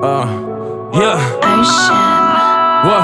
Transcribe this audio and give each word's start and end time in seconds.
Uh, 0.00 0.26
yeah. 0.94 1.18
What? 2.86 3.02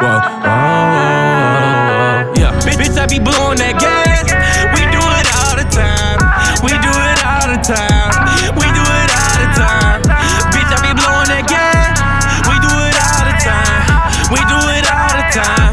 Whoa, 0.00 0.12
oh, 0.44 2.34
yeah. 2.36 2.52
Bitch, 2.60 2.76
bitch, 2.76 2.98
I 2.98 3.06
be 3.06 3.18
blowing 3.18 3.56
that 3.56 3.80
gas. 3.80 3.87
Time. 15.30 15.67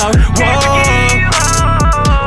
Whoa. 0.00 1.28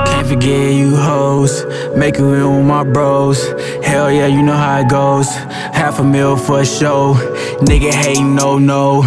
Can't 0.05 0.27
forget 0.27 0.73
you 0.73 0.95
hoes, 0.97 1.65
make 1.95 2.15
it 2.15 2.23
real 2.23 2.57
with 2.57 2.65
my 2.65 2.83
bros. 2.83 3.41
Hell 3.83 4.11
yeah, 4.11 4.27
you 4.27 4.41
know 4.41 4.55
how 4.55 4.79
it 4.79 4.89
goes. 4.89 5.27
Half 5.27 5.99
a 5.99 6.03
mil 6.03 6.35
for 6.35 6.61
a 6.61 6.65
show. 6.65 7.15
Nigga 7.61 7.93
hating, 7.93 8.35
no, 8.35 8.57
no. 8.57 9.03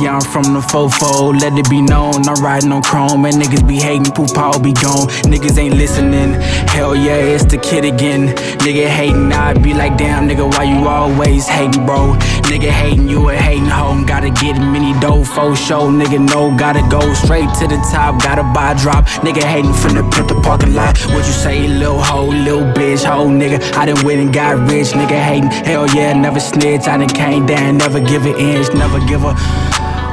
Yeah, 0.00 0.14
I'm 0.14 0.20
from 0.20 0.54
the 0.54 0.60
fofo, 0.60 1.38
let 1.40 1.58
it 1.58 1.68
be 1.68 1.82
known. 1.82 2.28
I'm 2.28 2.40
riding 2.40 2.70
on 2.70 2.82
chrome, 2.82 3.24
and 3.24 3.34
niggas 3.34 3.66
be 3.66 3.78
hating, 3.80 4.12
poop, 4.12 4.36
I'll 4.38 4.60
be 4.60 4.72
gone. 4.72 5.08
Niggas 5.26 5.58
ain't 5.58 5.74
listening. 5.74 6.34
Hell 6.70 6.94
yeah, 6.94 7.16
it's 7.16 7.44
the 7.44 7.58
kid 7.58 7.84
again. 7.84 8.28
Nigga 8.58 8.86
hating, 8.86 9.32
I 9.32 9.54
be 9.54 9.74
like, 9.74 9.96
damn, 9.96 10.28
nigga, 10.28 10.48
why 10.52 10.62
you 10.64 10.86
always 10.86 11.48
hating, 11.48 11.84
bro? 11.84 12.14
Nigga 12.46 12.70
hating, 12.70 13.08
you 13.08 13.28
a 13.28 13.34
hating 13.34 13.66
hoe. 13.66 14.04
Gotta 14.06 14.30
get 14.30 14.56
many 14.56 14.98
dough 15.00 15.24
for 15.24 15.56
show. 15.56 15.90
Nigga, 15.90 16.18
no, 16.30 16.56
gotta 16.56 16.86
go 16.88 17.12
straight 17.14 17.52
to 17.58 17.66
the 17.66 17.76
top. 17.90 18.22
Gotta 18.22 18.42
buy 18.42 18.74
drop. 18.74 19.04
Nigga 19.26 19.42
hating 19.42 19.72
from 19.72 19.94
the 19.94 20.02
pimp 20.14 20.28
the 20.28 20.40
parking 20.42 20.74
lot. 20.74 20.96
What 21.06 21.26
you 21.26 21.32
say, 21.32 21.66
little 21.66 22.00
hoe, 22.00 22.26
little 22.28 22.64
bitch, 22.72 23.04
hoe, 23.04 23.28
nigga? 23.28 23.60
I 23.74 23.86
done 23.86 24.04
went 24.04 24.20
and 24.20 24.32
got 24.32 24.56
rich. 24.70 24.88
Nigga 24.88 25.20
hating, 25.20 25.50
hell 25.50 25.88
yeah, 25.88 26.12
never 26.12 26.40
snitch. 26.40 26.86
I 26.86 26.96
done 26.98 27.08
came 27.08 27.46
down, 27.46 27.78
never 27.78 28.00
give 28.00 28.24
an 28.26 28.36
inch, 28.36 28.72
never 28.74 29.00
give 29.06 29.24
a. 29.24 29.34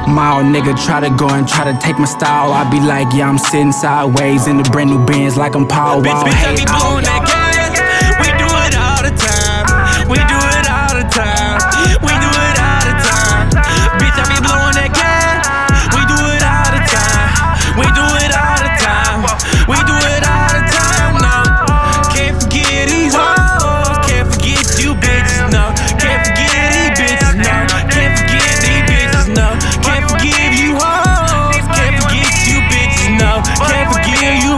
Mile 0.06 0.44
nigga 0.44 0.72
try 0.86 1.00
to 1.00 1.10
go 1.10 1.28
and 1.28 1.46
try 1.48 1.64
to 1.70 1.76
take 1.80 1.98
my 1.98 2.04
style. 2.06 2.52
I 2.52 2.68
be 2.70 2.80
like, 2.80 3.12
yeah, 3.12 3.28
I'm 3.28 3.38
sitting 3.38 3.72
sideways 3.72 4.46
in 4.46 4.56
the 4.56 4.62
brand 4.70 4.90
new 4.90 5.04
Benz 5.04 5.36
like 5.36 5.54
I'm 5.54 5.66
Paul 5.66 5.96
Wall. 6.02 6.04
bitch, 6.04 6.12
I 6.14 6.54
be 6.56 6.62
I 6.62 6.64
don't- 6.64 6.80
blowing 6.80 7.04
that 7.04 7.24
gas. 7.26 7.45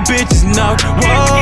bitches 0.08 0.42
knock. 0.44 0.80
Whoa. 1.04 1.37